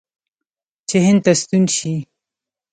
چې 0.87 0.97
هند 1.05 1.19
ته 1.25 1.31
ستون 1.41 1.63
شي. 1.75 1.95